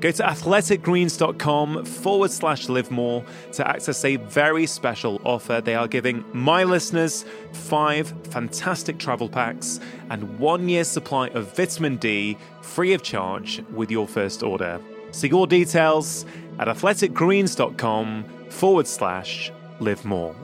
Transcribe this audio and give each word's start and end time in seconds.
Go 0.00 0.10
to 0.10 0.22
athleticgreens.com 0.22 1.84
forward 1.86 2.30
slash 2.30 2.68
live 2.68 2.90
more 2.90 3.24
to 3.52 3.66
access 3.66 4.04
a 4.04 4.16
very 4.16 4.66
special 4.66 5.20
offer. 5.24 5.62
They 5.62 5.74
are 5.74 5.88
giving 5.88 6.24
my 6.34 6.64
listeners 6.64 7.24
five 7.52 8.12
fantastic 8.24 8.98
travel 8.98 9.28
packs 9.28 9.80
and 10.10 10.38
one 10.38 10.68
year 10.68 10.84
supply 10.84 11.28
of 11.28 11.56
vitamin 11.56 11.96
D 11.96 12.36
free 12.60 12.92
of 12.92 13.02
charge 13.02 13.62
with 13.72 13.90
your 13.90 14.06
first 14.06 14.42
order. 14.42 14.80
See 15.12 15.28
your 15.28 15.46
details 15.46 16.26
at 16.58 16.68
athleticgreens.com 16.68 18.24
forward 18.50 18.86
slash 18.86 19.50
live 19.80 20.04
more. 20.04 20.36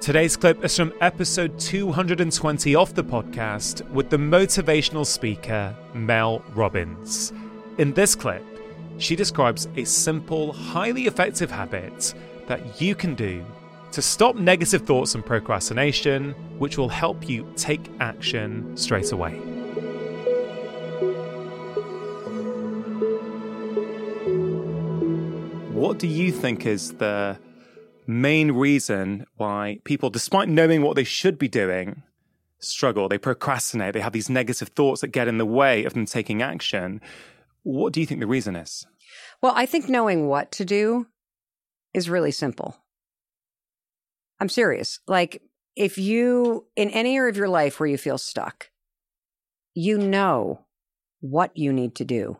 Today's 0.00 0.36
clip 0.36 0.64
is 0.64 0.76
from 0.76 0.94
episode 1.00 1.58
220 1.58 2.74
of 2.74 2.94
the 2.94 3.04
podcast 3.04 3.88
with 3.90 4.08
the 4.08 4.16
motivational 4.16 5.04
speaker 5.04 5.76
Mel 5.94 6.42
Robbins. 6.54 7.32
In 7.80 7.94
this 7.94 8.14
clip, 8.14 8.44
she 8.98 9.16
describes 9.16 9.66
a 9.74 9.84
simple, 9.84 10.52
highly 10.52 11.06
effective 11.06 11.50
habit 11.50 12.12
that 12.46 12.78
you 12.78 12.94
can 12.94 13.14
do 13.14 13.42
to 13.92 14.02
stop 14.02 14.36
negative 14.36 14.82
thoughts 14.82 15.14
and 15.14 15.24
procrastination, 15.24 16.32
which 16.58 16.76
will 16.76 16.90
help 16.90 17.26
you 17.26 17.50
take 17.56 17.80
action 17.98 18.76
straight 18.76 19.12
away. 19.12 19.32
What 25.72 25.98
do 25.98 26.06
you 26.06 26.32
think 26.32 26.66
is 26.66 26.92
the 26.92 27.38
main 28.06 28.52
reason 28.52 29.24
why 29.38 29.78
people, 29.84 30.10
despite 30.10 30.50
knowing 30.50 30.82
what 30.82 30.96
they 30.96 31.04
should 31.04 31.38
be 31.38 31.48
doing, 31.48 32.02
struggle? 32.58 33.08
They 33.08 33.16
procrastinate, 33.16 33.94
they 33.94 34.00
have 34.00 34.12
these 34.12 34.28
negative 34.28 34.68
thoughts 34.68 35.00
that 35.00 35.08
get 35.08 35.28
in 35.28 35.38
the 35.38 35.46
way 35.46 35.84
of 35.84 35.94
them 35.94 36.04
taking 36.04 36.42
action. 36.42 37.00
What 37.62 37.92
do 37.92 38.00
you 38.00 38.06
think 38.06 38.20
the 38.20 38.26
reason 38.26 38.56
is? 38.56 38.86
Well, 39.42 39.52
I 39.54 39.66
think 39.66 39.88
knowing 39.88 40.26
what 40.26 40.52
to 40.52 40.64
do 40.64 41.06
is 41.92 42.08
really 42.08 42.30
simple. 42.30 42.76
I'm 44.40 44.48
serious. 44.48 45.00
Like, 45.06 45.42
if 45.76 45.98
you, 45.98 46.66
in 46.76 46.90
any 46.90 47.16
area 47.16 47.30
of 47.30 47.36
your 47.36 47.48
life 47.48 47.78
where 47.78 47.88
you 47.88 47.98
feel 47.98 48.18
stuck, 48.18 48.70
you 49.74 49.98
know 49.98 50.66
what 51.20 51.56
you 51.56 51.72
need 51.72 51.94
to 51.96 52.04
do 52.04 52.38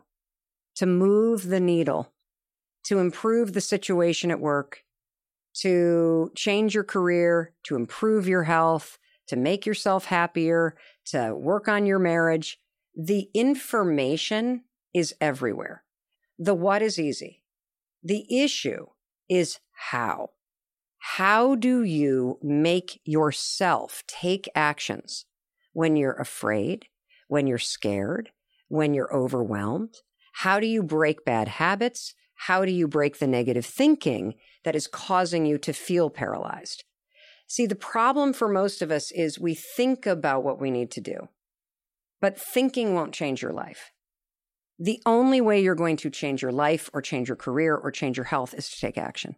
to 0.75 0.85
move 0.85 1.47
the 1.47 1.59
needle, 1.59 2.11
to 2.85 2.99
improve 2.99 3.53
the 3.53 3.61
situation 3.61 4.31
at 4.31 4.39
work, 4.39 4.83
to 5.53 6.31
change 6.35 6.73
your 6.73 6.83
career, 6.83 7.53
to 7.63 7.75
improve 7.75 8.27
your 8.27 8.43
health, 8.43 8.97
to 9.27 9.35
make 9.35 9.65
yourself 9.65 10.05
happier, 10.05 10.75
to 11.05 11.35
work 11.35 11.67
on 11.67 11.85
your 11.85 11.99
marriage. 11.99 12.57
The 12.95 13.29
information 13.33 14.63
is 14.93 15.13
everywhere. 15.21 15.83
The 16.37 16.53
what 16.53 16.81
is 16.81 16.99
easy. 16.99 17.43
The 18.03 18.25
issue 18.29 18.87
is 19.29 19.59
how. 19.71 20.31
How 20.97 21.55
do 21.55 21.83
you 21.83 22.37
make 22.41 23.01
yourself 23.03 24.03
take 24.07 24.49
actions 24.53 25.25
when 25.73 25.95
you're 25.95 26.13
afraid, 26.13 26.85
when 27.27 27.47
you're 27.47 27.57
scared, 27.57 28.31
when 28.67 28.93
you're 28.93 29.13
overwhelmed? 29.13 29.95
How 30.33 30.59
do 30.59 30.67
you 30.67 30.83
break 30.83 31.25
bad 31.25 31.47
habits? 31.47 32.13
How 32.47 32.65
do 32.65 32.71
you 32.71 32.87
break 32.87 33.19
the 33.19 33.27
negative 33.27 33.65
thinking 33.65 34.35
that 34.63 34.75
is 34.75 34.87
causing 34.87 35.45
you 35.45 35.57
to 35.59 35.73
feel 35.73 36.09
paralyzed? 36.09 36.83
See, 37.47 37.65
the 37.65 37.75
problem 37.75 38.31
for 38.31 38.47
most 38.47 38.81
of 38.81 38.91
us 38.91 39.11
is 39.11 39.39
we 39.39 39.53
think 39.53 40.05
about 40.05 40.43
what 40.43 40.59
we 40.59 40.71
need 40.71 40.89
to 40.91 41.01
do, 41.01 41.27
but 42.21 42.39
thinking 42.39 42.95
won't 42.95 43.13
change 43.13 43.41
your 43.41 43.51
life. 43.51 43.91
The 44.79 45.01
only 45.05 45.41
way 45.41 45.61
you're 45.61 45.75
going 45.75 45.97
to 45.97 46.09
change 46.09 46.41
your 46.41 46.51
life 46.51 46.89
or 46.93 47.01
change 47.01 47.27
your 47.27 47.35
career 47.35 47.75
or 47.75 47.91
change 47.91 48.17
your 48.17 48.25
health 48.25 48.53
is 48.53 48.69
to 48.69 48.79
take 48.79 48.97
action. 48.97 49.35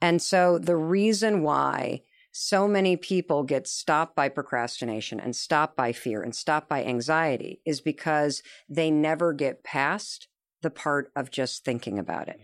And 0.00 0.20
so 0.20 0.58
the 0.58 0.76
reason 0.76 1.42
why 1.42 2.02
so 2.32 2.66
many 2.66 2.96
people 2.96 3.44
get 3.44 3.68
stopped 3.68 4.16
by 4.16 4.28
procrastination 4.28 5.20
and 5.20 5.36
stopped 5.36 5.76
by 5.76 5.92
fear 5.92 6.20
and 6.20 6.34
stopped 6.34 6.68
by 6.68 6.84
anxiety 6.84 7.60
is 7.64 7.80
because 7.80 8.42
they 8.68 8.90
never 8.90 9.32
get 9.32 9.62
past 9.62 10.26
the 10.60 10.70
part 10.70 11.12
of 11.14 11.30
just 11.30 11.64
thinking 11.64 11.96
about 11.96 12.28
it. 12.28 12.40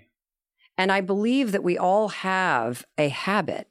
And 0.79 0.93
I 0.93 1.01
believe 1.01 1.51
that 1.51 1.65
we 1.65 1.77
all 1.77 2.09
have 2.09 2.87
a 2.97 3.09
habit 3.09 3.67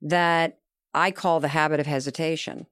that 0.00 0.58
I 0.94 1.10
call 1.10 1.40
the 1.40 1.48
habit 1.48 1.80
of 1.80 1.86
hesitation. 1.86 2.66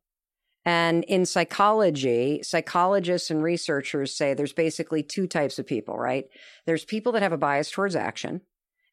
And 0.64 1.04
in 1.04 1.26
psychology, 1.26 2.40
psychologists 2.42 3.30
and 3.30 3.42
researchers 3.42 4.16
say 4.16 4.32
there's 4.32 4.54
basically 4.54 5.02
two 5.02 5.26
types 5.26 5.58
of 5.58 5.66
people, 5.66 5.98
right? 5.98 6.26
There's 6.66 6.84
people 6.84 7.12
that 7.12 7.22
have 7.22 7.32
a 7.32 7.38
bias 7.38 7.70
towards 7.70 7.96
action. 7.96 8.40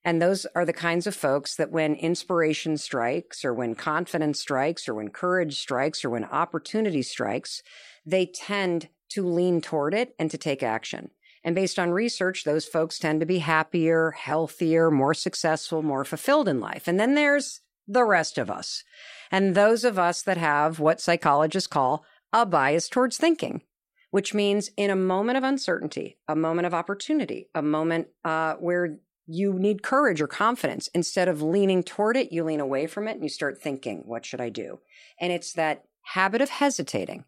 And 0.04 0.22
those 0.22 0.46
are 0.56 0.66
the 0.66 0.74
kinds 0.74 1.06
of 1.06 1.16
folks 1.16 1.56
that 1.56 1.72
when 1.72 1.94
inspiration 1.94 2.78
strikes, 2.78 3.46
or 3.46 3.54
when 3.54 3.76
confidence 3.76 4.40
strikes, 4.42 4.90
or 4.90 4.96
when 4.96 5.10
courage 5.10 5.60
strikes, 5.60 6.04
or 6.04 6.10
when 6.10 6.26
opportunity 6.26 7.04
strikes, 7.04 7.62
they 8.06 8.26
tend 8.26 8.90
to 9.10 9.28
lean 9.28 9.62
toward 9.62 9.94
it 9.94 10.16
and 10.18 10.32
to 10.32 10.38
take 10.38 10.64
action. 10.64 11.12
And 11.44 11.56
based 11.56 11.80
on 11.80 11.92
research, 11.92 12.44
those 12.44 12.66
folks 12.66 13.00
tend 13.00 13.20
to 13.20 13.26
be 13.26 13.40
happier, 13.40 14.12
healthier, 14.12 14.92
more 14.92 15.14
successful, 15.14 15.84
more 15.84 16.04
fulfilled 16.04 16.48
in 16.48 16.60
life. 16.60 16.88
And 16.88 17.00
then 17.00 17.16
there's 17.16 17.62
the 17.92 18.06
rest 18.06 18.38
of 18.38 18.50
us 18.50 18.84
and 19.32 19.56
those 19.56 19.84
of 19.84 19.98
us 19.98 20.22
that 20.22 20.38
have 20.38 20.80
what 20.80 21.02
psychologists 21.02 21.68
call 21.68 22.04
a 22.34 22.46
bias 22.46 22.90
towards 22.90 23.18
thinking, 23.18 23.62
which 24.12 24.34
means 24.34 24.70
in 24.78 24.90
a 24.90 24.96
moment 24.96 25.38
of 25.38 25.44
uncertainty, 25.44 26.18
a 26.28 26.36
moment 26.36 26.66
of 26.66 26.74
opportunity, 26.74 27.50
a 27.56 27.62
moment 27.62 28.08
uh, 28.24 28.56
where 28.56 28.98
you 29.28 29.54
need 29.54 29.84
courage 29.84 30.22
or 30.22 30.28
confidence, 30.28 30.90
instead 30.94 31.28
of 31.28 31.42
leaning 31.42 31.84
toward 31.84 32.18
it, 32.18 32.32
you 32.32 32.44
lean 32.44 32.60
away 32.60 32.88
from 32.88 33.08
it 33.08 33.14
and 33.14 33.24
you 33.24 33.30
start 33.30 33.62
thinking, 33.62 34.04
what 34.06 34.26
should 34.26 34.42
I 34.42 34.50
do? 34.50 34.80
And 35.20 35.32
it's 35.32 35.54
that 35.54 35.86
habit 36.04 36.42
of 36.42 36.50
hesitating 36.50 37.24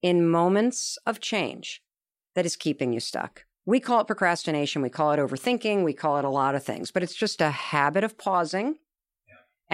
in 0.00 0.28
moments 0.28 0.96
of 1.06 1.20
change 1.20 1.82
that 2.34 2.46
is 2.46 2.56
keeping 2.56 2.92
you 2.92 3.00
stuck. 3.00 3.44
We 3.66 3.80
call 3.80 4.00
it 4.00 4.06
procrastination. 4.06 4.82
We 4.82 4.90
call 4.90 5.12
it 5.12 5.18
overthinking. 5.18 5.84
We 5.84 5.94
call 5.94 6.18
it 6.18 6.24
a 6.24 6.30
lot 6.30 6.54
of 6.54 6.62
things, 6.62 6.90
but 6.90 7.02
it's 7.02 7.14
just 7.14 7.40
a 7.40 7.50
habit 7.50 8.04
of 8.04 8.18
pausing 8.18 8.76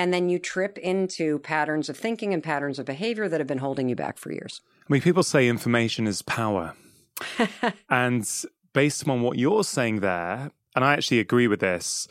and 0.01 0.15
then 0.15 0.31
you 0.31 0.39
trip 0.39 0.79
into 0.79 1.41
patterns 1.41 1.91
of 1.91 1.97
thinking 1.97 2.33
and 2.33 2.43
patterns 2.43 2.79
of 2.79 2.87
behavior 2.87 3.29
that 3.29 3.39
have 3.39 3.47
been 3.47 3.59
holding 3.59 3.87
you 3.87 3.95
back 3.95 4.17
for 4.17 4.33
years. 4.33 4.63
I 4.89 4.95
mean, 4.95 5.03
people 5.03 5.23
say 5.23 5.47
information 5.47 6.07
is 6.07 6.23
power. 6.23 6.75
and 7.91 8.27
based 8.73 9.07
on 9.07 9.21
what 9.21 9.37
you're 9.37 9.63
saying 9.63 10.01
there, 10.01 10.53
and 10.75 10.87
I 10.87 10.95
actually 10.95 11.19
agree 11.19 11.49
with 11.49 11.61
this, 11.61 12.09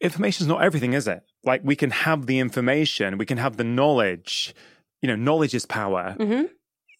information 0.00 0.44
is 0.44 0.48
not 0.48 0.62
everything, 0.62 0.94
is 0.94 1.06
it? 1.06 1.24
Like 1.44 1.60
we 1.62 1.76
can 1.76 1.90
have 1.90 2.24
the 2.24 2.38
information, 2.38 3.18
we 3.18 3.26
can 3.26 3.36
have 3.36 3.58
the 3.58 3.64
knowledge. 3.64 4.54
You 5.02 5.08
know, 5.08 5.16
knowledge 5.16 5.54
is 5.54 5.66
power. 5.66 6.16
Mm-hmm. 6.18 6.46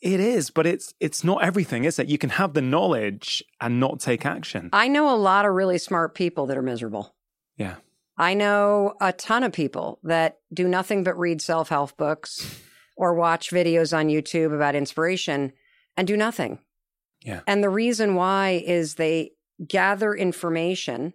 It 0.03 0.21
is, 0.21 0.51
but 0.51 0.67
it's 0.67 0.93
it's 1.01 1.25
not 1.25 1.43
everything, 1.43 1.85
is 1.85 1.99
it? 1.99 2.09
You 2.09 2.19
can 2.19 2.29
have 2.29 2.53
the 2.53 2.61
knowledge 2.61 3.43
and 3.59 3.81
not 3.81 4.01
take 4.01 4.27
action. 4.27 4.69
I 4.75 4.89
know 4.89 5.09
a 5.09 5.17
lot 5.17 5.47
of 5.47 5.55
really 5.55 5.79
smart 5.79 6.15
people 6.15 6.45
that 6.47 6.59
are 6.59 6.63
miserable. 6.63 7.15
Yeah. 7.57 7.77
I 8.19 8.35
know 8.35 8.95
a 9.01 9.13
ton 9.13 9.43
of 9.43 9.53
people 9.53 9.99
that 10.05 10.39
do 10.53 10.67
nothing 10.67 11.05
but 11.05 11.19
read 11.19 11.43
self 11.43 11.69
help 11.69 11.97
books 11.97 12.61
or 12.97 13.15
watch 13.15 13.51
videos 13.51 13.97
on 13.97 14.09
YouTube 14.09 14.55
about 14.55 14.75
inspiration 14.75 15.53
and 15.97 16.07
do 16.07 16.17
nothing. 16.17 16.59
Yeah. 17.23 17.41
And 17.47 17.63
the 17.63 17.69
reason 17.71 18.15
why 18.15 18.63
is 18.65 18.95
they 18.95 19.33
gather 19.67 20.15
information 20.15 21.13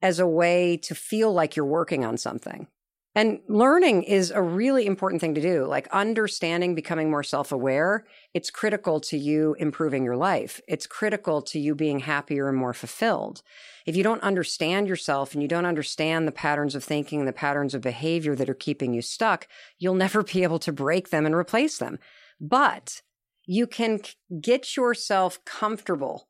as 0.00 0.18
a 0.18 0.26
way 0.26 0.76
to 0.78 0.94
feel 0.94 1.32
like 1.32 1.54
you're 1.54 1.64
working 1.64 2.04
on 2.04 2.16
something. 2.16 2.66
And 3.14 3.40
learning 3.46 4.04
is 4.04 4.30
a 4.30 4.40
really 4.40 4.86
important 4.86 5.20
thing 5.20 5.34
to 5.34 5.40
do. 5.42 5.66
Like 5.66 5.86
understanding, 5.88 6.74
becoming 6.74 7.10
more 7.10 7.22
self 7.22 7.52
aware, 7.52 8.06
it's 8.32 8.50
critical 8.50 9.00
to 9.00 9.18
you 9.18 9.54
improving 9.58 10.02
your 10.02 10.16
life. 10.16 10.62
It's 10.66 10.86
critical 10.86 11.42
to 11.42 11.58
you 11.58 11.74
being 11.74 12.00
happier 12.00 12.48
and 12.48 12.56
more 12.56 12.72
fulfilled. 12.72 13.42
If 13.84 13.96
you 13.96 14.02
don't 14.02 14.22
understand 14.22 14.88
yourself 14.88 15.34
and 15.34 15.42
you 15.42 15.48
don't 15.48 15.66
understand 15.66 16.26
the 16.26 16.32
patterns 16.32 16.74
of 16.74 16.82
thinking 16.82 17.26
the 17.26 17.34
patterns 17.34 17.74
of 17.74 17.82
behavior 17.82 18.34
that 18.34 18.48
are 18.48 18.54
keeping 18.54 18.94
you 18.94 19.02
stuck, 19.02 19.46
you'll 19.78 19.94
never 19.94 20.22
be 20.22 20.42
able 20.42 20.58
to 20.60 20.72
break 20.72 21.10
them 21.10 21.26
and 21.26 21.34
replace 21.34 21.76
them. 21.76 21.98
But 22.40 23.02
you 23.44 23.66
can 23.66 24.00
get 24.40 24.74
yourself 24.74 25.44
comfortable 25.44 26.28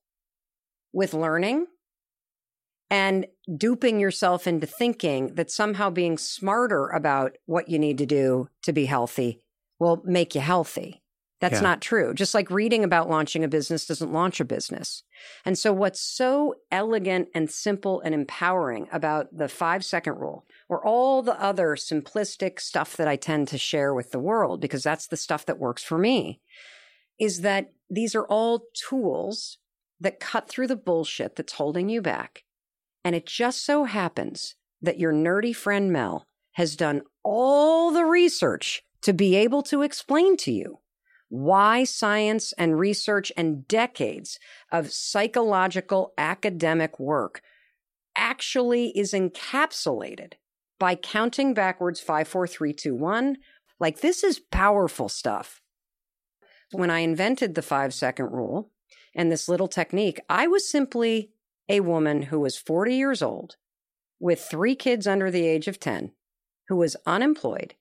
with 0.92 1.14
learning 1.14 1.66
and 2.92 3.26
duping 3.56 3.98
yourself 3.98 4.46
into 4.46 4.66
thinking 4.66 5.34
that 5.34 5.50
somehow 5.50 5.88
being 5.88 6.18
smarter 6.18 6.88
about 6.88 7.38
what 7.46 7.70
you 7.70 7.78
need 7.78 7.96
to 7.96 8.04
do 8.04 8.50
to 8.62 8.70
be 8.70 8.84
healthy 8.84 9.40
will 9.78 10.02
make 10.04 10.34
you 10.34 10.42
healthy. 10.42 11.02
That's 11.40 11.54
Yeah. 11.54 11.60
not 11.62 11.80
true. 11.80 12.12
Just 12.12 12.34
like 12.34 12.50
reading 12.50 12.84
about 12.84 13.08
launching 13.08 13.42
a 13.42 13.48
business 13.48 13.86
doesn't 13.86 14.12
launch 14.12 14.40
a 14.40 14.44
business. 14.44 15.04
And 15.46 15.58
so, 15.58 15.72
what's 15.72 16.00
so 16.00 16.54
elegant 16.70 17.30
and 17.34 17.50
simple 17.50 18.00
and 18.02 18.14
empowering 18.14 18.88
about 18.92 19.34
the 19.34 19.48
five 19.48 19.86
second 19.86 20.16
rule 20.18 20.44
or 20.68 20.86
all 20.86 21.22
the 21.22 21.40
other 21.42 21.74
simplistic 21.76 22.60
stuff 22.60 22.94
that 22.98 23.08
I 23.08 23.16
tend 23.16 23.48
to 23.48 23.58
share 23.58 23.94
with 23.94 24.10
the 24.10 24.20
world, 24.20 24.60
because 24.60 24.82
that's 24.82 25.06
the 25.06 25.16
stuff 25.16 25.46
that 25.46 25.58
works 25.58 25.82
for 25.82 25.96
me, 25.96 26.40
is 27.18 27.40
that 27.40 27.72
these 27.88 28.14
are 28.14 28.26
all 28.26 28.66
tools 28.74 29.56
that 29.98 30.20
cut 30.20 30.46
through 30.48 30.66
the 30.66 30.76
bullshit 30.76 31.36
that's 31.36 31.54
holding 31.54 31.88
you 31.88 32.02
back. 32.02 32.44
And 33.04 33.14
it 33.14 33.26
just 33.26 33.64
so 33.64 33.84
happens 33.84 34.54
that 34.80 34.98
your 34.98 35.12
nerdy 35.12 35.54
friend 35.54 35.92
Mel 35.92 36.26
has 36.52 36.76
done 36.76 37.02
all 37.24 37.90
the 37.90 38.04
research 38.04 38.82
to 39.02 39.12
be 39.12 39.36
able 39.36 39.62
to 39.64 39.82
explain 39.82 40.36
to 40.38 40.52
you 40.52 40.78
why 41.28 41.82
science 41.82 42.52
and 42.58 42.78
research 42.78 43.32
and 43.36 43.66
decades 43.66 44.38
of 44.70 44.92
psychological 44.92 46.12
academic 46.18 47.00
work 47.00 47.40
actually 48.14 48.88
is 48.88 49.12
encapsulated 49.12 50.34
by 50.78 50.94
counting 50.94 51.54
backwards 51.54 52.00
five, 52.00 52.28
four, 52.28 52.46
three, 52.46 52.74
two, 52.74 52.94
one. 52.94 53.36
Like, 53.80 54.00
this 54.00 54.22
is 54.22 54.40
powerful 54.40 55.08
stuff. 55.08 55.62
When 56.70 56.90
I 56.90 57.00
invented 57.00 57.54
the 57.54 57.62
five 57.62 57.94
second 57.94 58.26
rule 58.26 58.70
and 59.14 59.32
this 59.32 59.48
little 59.48 59.68
technique, 59.68 60.20
I 60.28 60.46
was 60.46 60.68
simply 60.68 61.31
a 61.68 61.80
woman 61.80 62.22
who 62.22 62.40
was 62.40 62.56
40 62.56 62.94
years 62.94 63.22
old 63.22 63.56
with 64.20 64.40
three 64.40 64.74
kids 64.74 65.06
under 65.06 65.30
the 65.30 65.46
age 65.46 65.68
of 65.68 65.80
10 65.80 66.12
who 66.68 66.76
was 66.76 66.96
unemployed, 67.06 67.74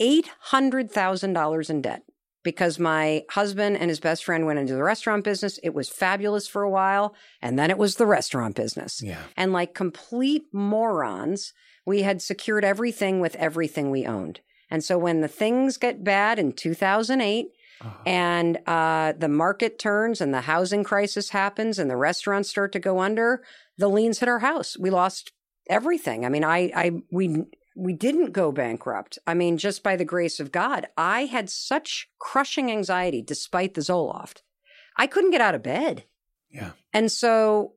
$800,000 0.00 1.70
in 1.70 1.82
debt 1.82 2.02
because 2.42 2.78
my 2.78 3.22
husband 3.30 3.76
and 3.76 3.88
his 3.88 4.00
best 4.00 4.24
friend 4.24 4.46
went 4.46 4.58
into 4.58 4.74
the 4.74 4.82
restaurant 4.82 5.24
business. 5.24 5.58
It 5.62 5.74
was 5.74 5.88
fabulous 5.88 6.48
for 6.48 6.62
a 6.62 6.70
while, 6.70 7.14
and 7.40 7.58
then 7.58 7.70
it 7.70 7.78
was 7.78 7.96
the 7.96 8.06
restaurant 8.06 8.56
business. 8.56 9.00
Yeah. 9.02 9.22
And 9.36 9.52
like 9.52 9.74
complete 9.74 10.46
morons, 10.52 11.52
we 11.86 12.02
had 12.02 12.20
secured 12.20 12.64
everything 12.64 13.20
with 13.20 13.36
everything 13.36 13.90
we 13.90 14.06
owned. 14.06 14.40
And 14.70 14.82
so 14.82 14.98
when 14.98 15.20
the 15.20 15.28
things 15.28 15.76
get 15.76 16.02
bad 16.02 16.38
in 16.38 16.52
2008, 16.52 17.46
Oh. 17.84 17.96
and 18.06 18.58
uh, 18.66 19.12
the 19.18 19.28
market 19.28 19.78
turns 19.78 20.20
and 20.20 20.32
the 20.32 20.42
housing 20.42 20.84
crisis 20.84 21.30
happens 21.30 21.78
and 21.78 21.90
the 21.90 21.96
restaurants 21.96 22.48
start 22.48 22.72
to 22.72 22.78
go 22.78 23.00
under, 23.00 23.42
the 23.76 23.88
liens 23.88 24.20
hit 24.20 24.28
our 24.28 24.38
house. 24.38 24.78
We 24.78 24.90
lost 24.90 25.32
everything. 25.68 26.24
I 26.24 26.28
mean, 26.28 26.44
I, 26.44 26.70
I, 26.76 27.02
we, 27.10 27.44
we 27.74 27.92
didn't 27.92 28.32
go 28.32 28.52
bankrupt. 28.52 29.18
I 29.26 29.34
mean, 29.34 29.58
just 29.58 29.82
by 29.82 29.96
the 29.96 30.04
grace 30.04 30.38
of 30.38 30.52
God, 30.52 30.86
I 30.96 31.24
had 31.24 31.50
such 31.50 32.08
crushing 32.18 32.70
anxiety 32.70 33.22
despite 33.22 33.74
the 33.74 33.80
Zoloft. 33.80 34.42
I 34.96 35.06
couldn't 35.06 35.30
get 35.30 35.40
out 35.40 35.54
of 35.54 35.62
bed. 35.62 36.04
Yeah. 36.50 36.72
And 36.92 37.10
so 37.10 37.72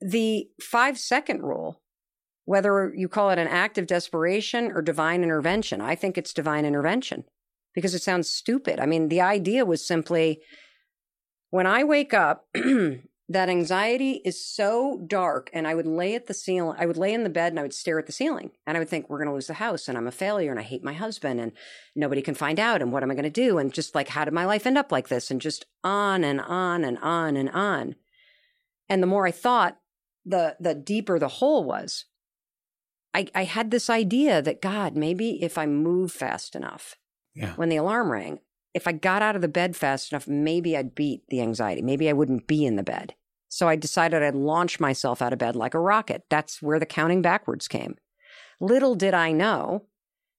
the 0.00 0.48
five 0.60 0.98
second 0.98 1.42
rule, 1.42 1.80
whether 2.44 2.92
you 2.94 3.08
call 3.08 3.30
it 3.30 3.38
an 3.38 3.48
act 3.48 3.78
of 3.78 3.86
desperation 3.86 4.70
or 4.72 4.82
divine 4.82 5.22
intervention, 5.22 5.80
I 5.80 5.94
think 5.94 6.16
it's 6.16 6.32
divine 6.32 6.64
intervention 6.64 7.24
because 7.78 7.94
it 7.94 8.02
sounds 8.02 8.28
stupid. 8.28 8.80
I 8.80 8.86
mean, 8.86 9.08
the 9.08 9.20
idea 9.20 9.64
was 9.64 9.86
simply 9.86 10.40
when 11.50 11.64
I 11.64 11.84
wake 11.84 12.12
up, 12.12 12.48
that 13.28 13.48
anxiety 13.48 14.20
is 14.24 14.44
so 14.44 15.00
dark, 15.06 15.48
and 15.52 15.68
I 15.68 15.76
would 15.76 15.86
lay 15.86 16.16
at 16.16 16.26
the 16.26 16.34
ceiling, 16.34 16.76
I 16.76 16.86
would 16.86 16.96
lay 16.96 17.14
in 17.14 17.22
the 17.22 17.30
bed 17.30 17.52
and 17.52 17.60
I 17.60 17.62
would 17.62 17.72
stare 17.72 18.00
at 18.00 18.06
the 18.06 18.12
ceiling, 18.12 18.50
and 18.66 18.76
I 18.76 18.80
would 18.80 18.88
think, 18.88 19.08
we're 19.08 19.18
going 19.18 19.28
to 19.28 19.34
lose 19.34 19.46
the 19.46 19.54
house, 19.54 19.86
and 19.86 19.96
I'm 19.96 20.08
a 20.08 20.10
failure, 20.10 20.50
and 20.50 20.58
I 20.58 20.64
hate 20.64 20.82
my 20.82 20.92
husband, 20.92 21.38
and 21.38 21.52
nobody 21.94 22.20
can 22.20 22.34
find 22.34 22.58
out, 22.58 22.82
and 22.82 22.90
what 22.90 23.04
am 23.04 23.12
I 23.12 23.14
going 23.14 23.22
to 23.22 23.30
do? 23.30 23.58
And 23.58 23.72
just 23.72 23.94
like, 23.94 24.08
how 24.08 24.24
did 24.24 24.34
my 24.34 24.44
life 24.44 24.66
end 24.66 24.76
up 24.76 24.90
like 24.90 25.08
this? 25.08 25.30
And 25.30 25.40
just 25.40 25.66
on 25.84 26.24
and 26.24 26.40
on 26.40 26.82
and 26.82 26.98
on 26.98 27.36
and 27.36 27.50
on. 27.50 27.94
And 28.88 29.00
the 29.02 29.06
more 29.06 29.24
I 29.26 29.30
thought, 29.30 29.78
the 30.24 30.56
the 30.58 30.74
deeper 30.74 31.18
the 31.18 31.28
hole 31.28 31.64
was. 31.64 32.04
I, 33.14 33.26
I 33.34 33.44
had 33.44 33.70
this 33.70 33.88
idea 33.88 34.42
that 34.42 34.60
God, 34.60 34.94
maybe 34.96 35.42
if 35.42 35.56
I 35.56 35.66
move 35.66 36.12
fast 36.12 36.54
enough, 36.54 36.96
When 37.56 37.68
the 37.68 37.76
alarm 37.76 38.10
rang, 38.10 38.40
if 38.74 38.86
I 38.86 38.92
got 38.92 39.22
out 39.22 39.36
of 39.36 39.42
the 39.42 39.48
bed 39.48 39.76
fast 39.76 40.12
enough, 40.12 40.28
maybe 40.28 40.76
I'd 40.76 40.94
beat 40.94 41.22
the 41.28 41.40
anxiety. 41.40 41.82
Maybe 41.82 42.08
I 42.08 42.12
wouldn't 42.12 42.46
be 42.46 42.64
in 42.64 42.76
the 42.76 42.82
bed. 42.82 43.14
So 43.48 43.68
I 43.68 43.76
decided 43.76 44.22
I'd 44.22 44.34
launch 44.34 44.78
myself 44.78 45.22
out 45.22 45.32
of 45.32 45.38
bed 45.38 45.56
like 45.56 45.74
a 45.74 45.80
rocket. 45.80 46.24
That's 46.28 46.60
where 46.60 46.78
the 46.78 46.86
counting 46.86 47.22
backwards 47.22 47.66
came. 47.66 47.96
Little 48.60 48.94
did 48.94 49.14
I 49.14 49.32
know 49.32 49.86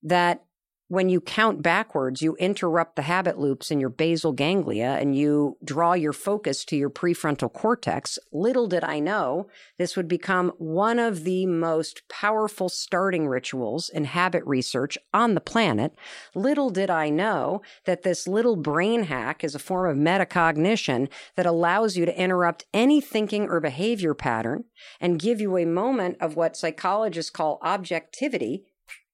that 0.04 0.44
when 0.90 1.08
you 1.08 1.22
count 1.22 1.62
backwards, 1.62 2.24
you 2.24 2.36
interrupt 2.38 2.96
the 2.96 3.04
habit 3.04 3.38
loops 3.38 3.70
in 3.70 3.80
your 3.80 3.90
basal 3.90 4.32
ganglia 4.32 4.98
and 5.00 5.16
you 5.16 5.56
draw 5.64 5.94
your 5.94 6.14
focus 6.14 6.66
to 6.66 6.76
your 6.76 6.90
prefrontal 6.90 7.54
cortex. 7.54 8.18
Little 8.32 8.66
did 8.68 8.84
I 8.84 9.00
know 9.00 9.48
this 9.78 9.96
would 9.96 10.08
become 10.08 10.52
one 10.58 10.98
of 10.98 11.26
the 11.26 11.46
most 11.46 12.02
powerful 12.10 12.70
starting 12.70 13.28
rituals 13.28 13.90
in 13.90 14.06
habit 14.06 14.44
research 14.48 14.98
on 15.14 15.36
the 15.36 15.42
planet. 15.42 15.94
Little 16.34 16.72
did 16.72 16.90
I 16.90 17.10
know 17.10 17.62
that 17.86 18.02
this 18.02 18.28
little 18.28 18.56
brain 18.56 19.04
hack 19.04 19.44
is 19.44 19.54
a 19.54 19.60
form 19.60 19.92
of 19.92 20.04
metacognition 20.04 21.08
that 21.36 21.46
allows 21.46 21.98
you 21.98 22.06
to 22.08 22.20
interrupt 22.20 22.66
any 22.74 23.00
thinking 23.00 23.48
or 23.48 23.60
behavior 23.60 24.16
pattern 24.16 24.64
and 25.00 25.20
give 25.20 25.40
you 25.40 25.56
a 25.56 25.66
moment 25.66 26.18
of 26.20 26.36
what 26.36 26.58
psychologists 26.58 27.30
call 27.30 27.60
objectivity 27.62 28.64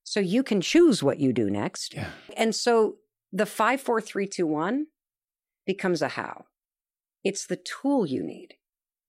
so 0.06 0.20
you 0.20 0.44
can 0.44 0.62
choose 0.62 1.04
what 1.04 1.20
you 1.20 1.34
do 1.34 1.50
next. 1.50 1.94
Yeah. 1.94 2.10
And 2.38 2.56
so 2.56 2.98
the 3.34 3.46
54321 3.46 4.86
becomes 5.66 6.02
a 6.02 6.10
how. 6.10 6.46
It's 7.24 7.46
the 7.46 7.58
tool 7.58 8.06
you 8.06 8.24
need 8.24 8.54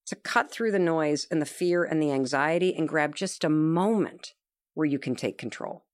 to 0.07 0.17
cut 0.17 0.51
through 0.51 0.73
the 0.73 0.79
noise 0.79 1.27
and 1.31 1.41
the 1.43 1.47
fear 1.47 1.85
and 1.85 2.03
the 2.03 2.13
anxiety 2.13 2.75
and 2.75 2.89
grab 2.89 3.15
just 3.15 3.45
a 3.45 3.51
moment 3.51 4.33
where 4.75 4.87
you 4.87 4.99
can 4.99 5.15
take 5.15 5.37
control. 5.37 5.85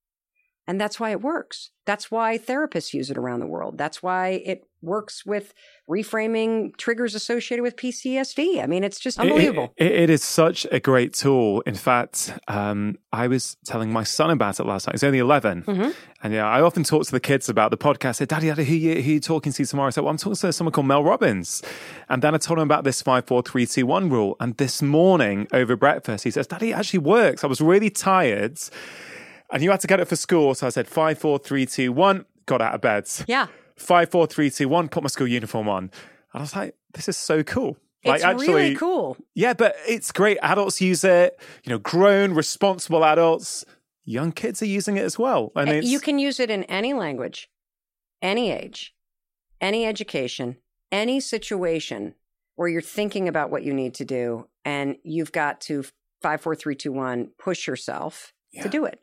And 0.65 0.79
that's 0.79 0.97
why 0.99 1.09
it 1.11 1.21
works. 1.21 1.71
That's 1.85 2.09
why 2.09 2.37
therapists 2.37 2.93
use 2.93 3.11
it 3.11 3.17
around 3.17 3.41
the 3.41 3.47
world. 3.47 3.77
That's 3.77 4.01
why 4.01 4.41
it 4.45 4.65
works 4.81 5.25
with 5.25 5.53
reframing 5.89 6.73
triggers 6.77 7.13
associated 7.15 7.61
with 7.63 7.75
PTSD. 7.75 8.63
I 8.63 8.67
mean, 8.67 8.85
it's 8.85 8.97
just 8.99 9.19
unbelievable. 9.19 9.73
It- 9.75 9.87
it- 9.91 9.99
it 10.03 10.09
is 10.09 10.23
such 10.23 10.65
a 10.71 10.79
great 10.79 11.13
tool. 11.13 11.61
In 11.65 11.75
fact, 11.75 12.33
um, 12.47 12.97
I 13.11 13.27
was 13.27 13.57
telling 13.65 13.91
my 13.91 14.03
son 14.03 14.29
about 14.29 14.59
it 14.61 14.65
last 14.65 14.87
night. 14.87 14.93
He's 14.93 15.03
only 15.03 15.19
11. 15.19 15.63
Mhm. 15.63 15.93
And 16.23 16.33
yeah, 16.33 16.47
I 16.47 16.61
often 16.61 16.83
talk 16.83 17.03
to 17.05 17.11
the 17.11 17.19
kids 17.19 17.49
about 17.49 17.69
the 17.71 17.77
podcast. 17.77 18.07
I 18.09 18.11
said, 18.13 18.27
Daddy, 18.29 18.47
Daddy, 18.47 18.63
who 18.63 18.75
you, 18.75 19.01
who 19.01 19.11
you 19.13 19.19
talking 19.19 19.51
to 19.51 19.65
tomorrow? 19.65 19.87
I 19.87 19.89
said, 19.91 20.03
Well, 20.05 20.11
I'm 20.11 20.17
talking 20.17 20.35
to 20.37 20.53
someone 20.53 20.71
called 20.71 20.87
Mel 20.87 21.03
Robbins. 21.03 21.61
And 22.07 22.21
then 22.21 22.33
I 22.33 22.37
told 22.37 22.59
him 22.59 22.63
about 22.63 22.85
this 22.85 23.01
54321 23.01 24.09
rule. 24.09 24.37
And 24.39 24.55
this 24.57 24.81
morning 24.81 25.47
over 25.51 25.75
breakfast, 25.75 26.23
he 26.23 26.31
says, 26.31 26.47
Daddy, 26.47 26.71
it 26.71 26.75
actually 26.77 26.99
works. 26.99 27.43
I 27.43 27.47
was 27.47 27.59
really 27.59 27.89
tired. 27.89 28.57
And 29.51 29.61
you 29.61 29.69
had 29.71 29.79
to 29.81 29.87
get 29.87 29.99
it 29.99 30.05
for 30.07 30.15
school. 30.15 30.55
So 30.55 30.67
I 30.67 30.69
said, 30.69 30.87
54321, 30.87 32.25
got 32.45 32.61
out 32.61 32.75
of 32.75 32.81
bed. 32.81 33.07
yeah. 33.27 33.47
Five, 33.75 34.11
four, 34.11 34.27
three, 34.27 34.49
two, 34.51 34.69
one. 34.69 34.87
Put 34.87 35.01
my 35.03 35.09
school 35.09 35.27
uniform 35.27 35.67
on, 35.67 35.83
and 35.85 35.91
I 36.31 36.39
was 36.41 36.55
like, 36.55 36.75
"This 36.93 37.09
is 37.09 37.17
so 37.17 37.41
cool." 37.43 37.75
Like, 38.05 38.17
it's 38.17 38.23
actually, 38.23 38.47
really 38.53 38.75
cool. 38.75 39.17
yeah, 39.33 39.53
but 39.53 39.75
it's 39.87 40.11
great. 40.11 40.37
Adults 40.43 40.79
use 40.79 41.03
it. 41.03 41.39
You 41.63 41.71
know, 41.71 41.79
grown, 41.79 42.33
responsible 42.35 43.03
adults. 43.03 43.65
Young 44.05 44.31
kids 44.31 44.61
are 44.61 44.67
using 44.67 44.97
it 44.97 45.03
as 45.03 45.17
well, 45.17 45.51
and 45.55 45.69
eh, 45.69 45.73
it's 45.77 45.87
You 45.87 45.99
can 45.99 46.19
use 46.19 46.39
it 46.39 46.51
in 46.51 46.65
any 46.65 46.93
language, 46.93 47.49
any 48.21 48.51
age, 48.51 48.93
any 49.59 49.85
education, 49.87 50.57
any 50.91 51.19
situation 51.19 52.13
where 52.55 52.67
you're 52.67 52.79
thinking 52.81 53.27
about 53.27 53.49
what 53.49 53.63
you 53.63 53.73
need 53.73 53.95
to 53.95 54.05
do 54.05 54.47
and 54.63 54.97
you've 55.03 55.31
got 55.31 55.59
to 55.61 55.83
five, 56.21 56.39
four, 56.41 56.53
three, 56.55 56.75
two, 56.75 56.91
one, 56.91 57.31
push 57.39 57.65
yourself 57.65 58.33
Yeah. 58.51 58.61
to 58.63 58.69
do 58.69 58.85
it. 58.85 59.01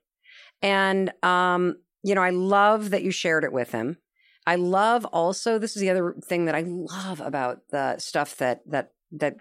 And 0.62 1.12
um, 1.22 1.76
you 2.02 2.14
know, 2.14 2.22
I 2.22 2.30
love 2.30 2.90
that 2.90 3.02
you 3.02 3.10
shared 3.10 3.44
it 3.44 3.52
with 3.52 3.72
him. 3.72 3.98
I 4.46 4.56
love 4.56 5.04
also 5.06 5.58
this 5.58 5.76
is 5.76 5.82
the 5.82 5.90
other 5.90 6.14
thing 6.24 6.46
that 6.46 6.54
I 6.54 6.64
love 6.66 7.20
about 7.20 7.60
the 7.70 7.98
stuff 7.98 8.36
that 8.36 8.62
that 8.66 8.92
that 9.12 9.36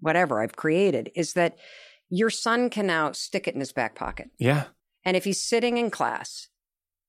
whatever 0.00 0.42
I've 0.42 0.56
created 0.56 1.10
is 1.14 1.34
that 1.34 1.56
your 2.10 2.28
son 2.28 2.68
can 2.68 2.86
now 2.86 3.12
stick 3.12 3.46
it 3.48 3.54
in 3.54 3.60
his 3.60 3.72
back 3.72 3.94
pocket. 3.94 4.30
yeah, 4.38 4.64
And 5.04 5.16
if 5.16 5.24
he's 5.24 5.40
sitting 5.40 5.78
in 5.78 5.90
class 5.90 6.48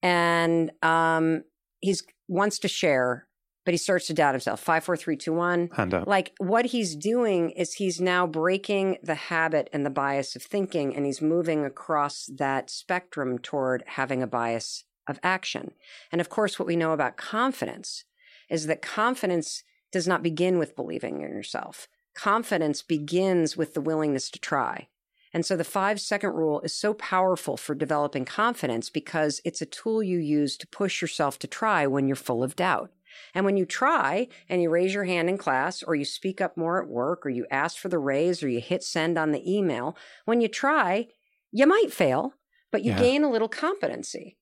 and 0.01 0.71
um, 0.81 1.43
he's 1.79 2.03
wants 2.27 2.59
to 2.59 2.67
share, 2.67 3.27
but 3.65 3.73
he 3.73 3.77
starts 3.77 4.07
to 4.07 4.13
doubt 4.13 4.33
himself, 4.33 4.59
five, 4.59 4.83
four, 4.83 4.97
three, 4.97 5.15
two, 5.15 5.33
one. 5.33 5.69
hand 5.73 5.93
up. 5.93 6.07
Like 6.07 6.33
what 6.37 6.65
he's 6.65 6.95
doing 6.95 7.51
is 7.51 7.73
he's 7.73 8.01
now 8.01 8.27
breaking 8.27 8.97
the 9.01 9.15
habit 9.15 9.69
and 9.71 9.85
the 9.85 9.89
bias 9.89 10.35
of 10.35 10.43
thinking, 10.43 10.95
and 10.95 11.05
he's 11.05 11.21
moving 11.21 11.65
across 11.65 12.29
that 12.37 12.69
spectrum 12.69 13.39
toward 13.39 13.83
having 13.87 14.21
a 14.21 14.27
bias 14.27 14.83
of 15.07 15.19
action. 15.23 15.71
And 16.11 16.21
of 16.21 16.29
course, 16.29 16.57
what 16.57 16.67
we 16.67 16.75
know 16.75 16.91
about 16.91 17.17
confidence 17.17 18.05
is 18.49 18.67
that 18.67 18.81
confidence 18.81 19.63
does 19.91 20.07
not 20.07 20.23
begin 20.23 20.57
with 20.57 20.75
believing 20.75 21.21
in 21.21 21.31
yourself. 21.31 21.87
Confidence 22.15 22.81
begins 22.81 23.57
with 23.57 23.73
the 23.73 23.81
willingness 23.81 24.29
to 24.31 24.39
try. 24.39 24.87
And 25.33 25.45
so 25.45 25.57
the 25.57 25.63
five 25.63 25.99
second 25.99 26.33
rule 26.33 26.61
is 26.61 26.73
so 26.73 26.93
powerful 26.93 27.57
for 27.57 27.73
developing 27.73 28.23
confidence 28.23 28.89
because 28.89 29.41
it's 29.43 29.61
a 29.61 29.65
tool 29.65 30.03
you 30.03 30.19
use 30.19 30.57
to 30.57 30.67
push 30.67 31.01
yourself 31.01 31.39
to 31.39 31.47
try 31.47 31.87
when 31.87 32.07
you're 32.07 32.15
full 32.15 32.43
of 32.43 32.55
doubt. 32.55 32.91
And 33.33 33.45
when 33.45 33.57
you 33.57 33.65
try 33.65 34.27
and 34.49 34.61
you 34.61 34.69
raise 34.69 34.93
your 34.93 35.03
hand 35.05 35.29
in 35.29 35.37
class, 35.37 35.83
or 35.83 35.95
you 35.95 36.05
speak 36.05 36.41
up 36.41 36.57
more 36.57 36.81
at 36.81 36.89
work, 36.89 37.25
or 37.25 37.29
you 37.29 37.45
ask 37.51 37.77
for 37.77 37.89
the 37.89 37.99
raise, 37.99 38.43
or 38.43 38.49
you 38.49 38.59
hit 38.59 38.83
send 38.83 39.17
on 39.17 39.31
the 39.31 39.51
email, 39.51 39.95
when 40.25 40.41
you 40.41 40.47
try, 40.47 41.07
you 41.51 41.67
might 41.67 41.91
fail, 41.91 42.33
but 42.71 42.83
you 42.83 42.91
Yeah. 42.91 42.99
gain 42.99 43.23
a 43.23 43.29
little 43.31 43.49
competency. 43.49 44.37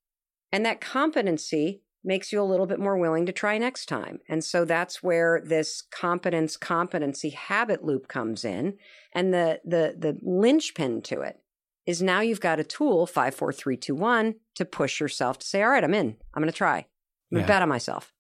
And 0.52 0.66
that 0.66 0.82
competency 0.82 1.84
makes 2.04 2.32
you 2.32 2.42
a 2.42 2.44
little 2.44 2.66
bit 2.66 2.80
more 2.80 2.98
willing 2.98 3.26
to 3.28 3.32
try 3.32 3.58
next 3.58 3.86
time. 3.86 4.20
And 4.28 4.44
so 4.44 4.66
that's 4.66 5.04
where 5.04 5.42
this 5.46 5.82
competence 5.82 6.58
competency 6.58 7.30
habit 7.30 7.84
loop 7.84 8.08
comes 8.08 8.44
in. 8.44 8.78
And 9.14 9.34
the 9.34 9.62
the 9.64 9.96
the 9.98 10.18
linchpin 10.24 11.04
to 11.04 11.22
it 11.22 11.38
is 11.86 12.02
now 12.02 12.22
you've 12.22 12.40
got 12.40 12.60
a 12.60 12.64
tool, 12.64 13.06
five, 13.06 13.36
four, 13.36 13.54
three, 13.54 13.78
two, 13.78 13.96
one, 13.96 14.36
to 14.56 14.66
push 14.66 15.00
yourself 15.00 15.40
to 15.40 15.48
say, 15.48 15.62
all 15.62 15.70
right, 15.70 15.84
I'm 15.84 15.94
in. 15.94 16.18
I'm 16.34 16.42
gonna 16.42 16.52
try. 16.52 16.88
I'm 17.32 17.40
Yeah. 17.40 17.46
bet 17.46 17.62
on 17.62 17.70
myself. 17.70 18.14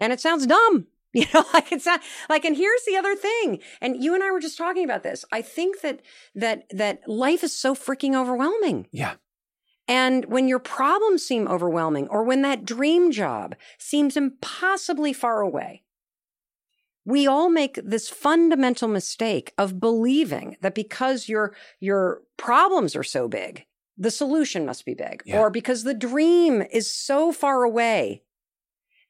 And 0.00 0.12
it 0.12 0.20
sounds 0.20 0.46
dumb. 0.46 0.86
You 1.12 1.26
know, 1.34 1.44
like 1.52 1.72
it's 1.72 1.86
not 1.86 2.00
like, 2.28 2.44
and 2.44 2.56
here's 2.56 2.84
the 2.86 2.96
other 2.96 3.16
thing. 3.16 3.58
And 3.80 4.00
you 4.00 4.14
and 4.14 4.22
I 4.22 4.30
were 4.30 4.38
just 4.38 4.56
talking 4.56 4.84
about 4.84 5.02
this. 5.02 5.24
I 5.32 5.42
think 5.42 5.80
that 5.80 6.02
that 6.36 6.66
that 6.70 7.00
life 7.08 7.42
is 7.42 7.52
so 7.52 7.74
freaking 7.74 8.14
overwhelming. 8.14 8.86
Yeah. 8.92 9.14
And 9.88 10.26
when 10.26 10.46
your 10.46 10.60
problems 10.60 11.24
seem 11.26 11.48
overwhelming, 11.48 12.06
or 12.06 12.22
when 12.22 12.42
that 12.42 12.64
dream 12.64 13.10
job 13.10 13.56
seems 13.76 14.16
impossibly 14.16 15.12
far 15.12 15.40
away, 15.40 15.82
we 17.04 17.26
all 17.26 17.50
make 17.50 17.80
this 17.82 18.08
fundamental 18.08 18.86
mistake 18.86 19.52
of 19.58 19.80
believing 19.80 20.58
that 20.60 20.76
because 20.76 21.28
your 21.28 21.52
your 21.80 22.22
problems 22.36 22.94
are 22.94 23.02
so 23.02 23.26
big, 23.26 23.66
the 23.98 24.12
solution 24.12 24.64
must 24.64 24.84
be 24.84 24.94
big, 24.94 25.24
Yeah. 25.26 25.40
or 25.40 25.50
because 25.50 25.82
the 25.82 25.92
dream 25.94 26.62
is 26.70 26.88
so 26.88 27.32
far 27.32 27.64
away 27.64 28.22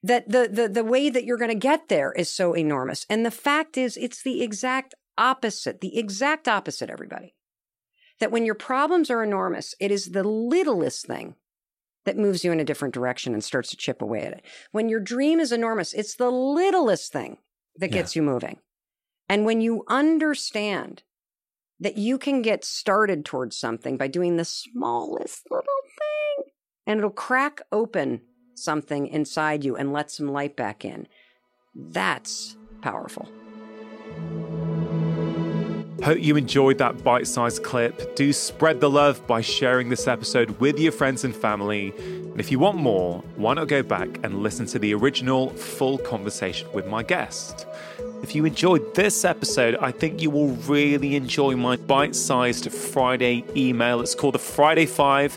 that 0.02 0.28
the 0.28 0.49
the 0.50 0.69
the 0.69 0.85
way 0.85 1.11
that 1.11 1.25
you're 1.25 1.37
going 1.37 1.50
to 1.50 1.54
get 1.54 1.88
there 1.88 2.12
is 2.12 2.28
so 2.28 2.54
enormous. 2.54 3.07
And 3.11 3.25
the 3.25 3.30
fact 3.30 3.76
is, 3.76 3.97
it's 3.97 4.23
the 4.23 4.42
exact 4.42 4.95
opposite. 5.19 5.80
The 5.80 5.99
exact 5.99 6.49
opposite. 6.49 6.90
Everybody 6.90 7.35
that 8.21 8.30
when 8.30 8.45
your 8.45 8.54
problems 8.54 9.11
are 9.11 9.23
enormous, 9.23 9.75
it 9.80 9.90
is 9.90 10.11
the 10.11 10.23
littlest 10.25 11.07
thing 11.07 11.37
that 12.04 12.16
moves 12.19 12.45
you 12.45 12.52
in 12.52 12.61
a 12.61 12.64
different 12.64 12.95
direction 12.95 13.33
and 13.35 13.42
starts 13.45 13.71
to 13.71 13.76
chip 13.76 14.00
away 14.02 14.23
at 14.23 14.33
it. 14.33 14.45
When 14.73 14.88
your 14.88 15.00
dream 15.00 15.40
is 15.40 15.52
enormous, 15.52 15.92
it's 15.92 16.14
the 16.16 16.30
littlest 16.30 17.12
thing 17.12 17.38
that 17.76 17.90
Yeah. 17.90 17.99
gets 17.99 18.16
you 18.16 18.23
moving. 18.23 18.59
And 19.28 19.45
when 19.45 19.61
you 19.61 19.85
understand 19.88 21.02
that 21.78 21.97
you 21.97 22.19
can 22.19 22.42
get 22.42 22.64
started 22.64 23.25
towards 23.25 23.57
something 23.57 23.97
by 23.97 24.09
doing 24.09 24.37
the 24.37 24.45
smallest 24.45 25.50
little 25.50 25.64
thing, 25.99 26.52
and 26.87 26.99
it'll 26.99 27.11
crack 27.11 27.62
open 27.73 28.23
something 28.61 29.07
inside 29.07 29.64
you 29.64 29.76
and 29.76 29.93
let 29.93 30.11
some 30.11 30.31
light 30.31 30.57
back 30.57 30.85
in, 30.85 31.09
that's 31.75 32.57
powerful. 32.81 33.29
Hope 36.02 36.19
you 36.19 36.37
enjoyed 36.37 36.79
that 36.79 37.05
bite 37.05 37.26
sized 37.26 37.62
clip. 37.62 38.17
Do 38.17 38.33
spread 38.33 38.81
the 38.81 38.88
love 38.88 39.26
by 39.26 39.43
sharing 39.43 39.90
this 39.90 40.09
episode 40.09 40.59
with 40.59 40.79
your 40.79 40.93
friends 40.93 41.25
and 41.25 41.37
family. 41.37 41.93
And 41.99 42.40
if 42.40 42.50
you 42.50 42.59
want 42.59 42.79
more, 42.79 43.23
why 43.37 43.52
not 43.52 43.69
go 43.69 43.83
back 43.83 44.09
and 44.25 44.43
listen 44.43 44.64
to 44.67 44.79
the 44.79 44.95
original 44.95 45.50
full 45.50 45.99
conversation 45.99 46.73
with 46.73 46.87
my 46.87 47.02
guest? 47.02 47.67
If 48.23 48.35
you 48.35 48.47
enjoyed 48.47 48.95
this 48.95 49.26
episode, 49.26 49.76
I 49.76 49.90
think 49.90 50.23
you 50.23 50.31
will 50.31 50.52
really 50.67 51.17
enjoy 51.17 51.57
my 51.57 51.76
bite 51.76 52.17
sized 52.17 52.73
Friday 52.73 53.45
email. 53.55 54.00
It's 54.00 54.14
called 54.14 54.35
the 54.35 54.38
Friday 54.38 54.87
Five. 54.87 55.37